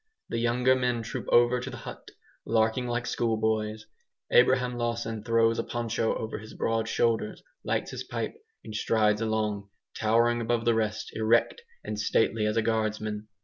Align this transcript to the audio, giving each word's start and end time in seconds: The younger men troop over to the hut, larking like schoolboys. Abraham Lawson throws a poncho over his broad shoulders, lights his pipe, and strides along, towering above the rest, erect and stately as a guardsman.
The 0.29 0.39
younger 0.39 0.73
men 0.75 1.03
troop 1.03 1.27
over 1.31 1.59
to 1.59 1.69
the 1.69 1.77
hut, 1.77 2.09
larking 2.43 2.87
like 2.87 3.05
schoolboys. 3.05 3.85
Abraham 4.31 4.75
Lawson 4.75 5.23
throws 5.23 5.59
a 5.59 5.63
poncho 5.63 6.15
over 6.15 6.39
his 6.39 6.55
broad 6.55 6.89
shoulders, 6.89 7.43
lights 7.63 7.91
his 7.91 8.03
pipe, 8.03 8.33
and 8.63 8.73
strides 8.75 9.21
along, 9.21 9.69
towering 9.95 10.41
above 10.41 10.65
the 10.65 10.73
rest, 10.73 11.11
erect 11.15 11.61
and 11.83 11.99
stately 11.99 12.47
as 12.47 12.57
a 12.57 12.63
guardsman. 12.63 13.27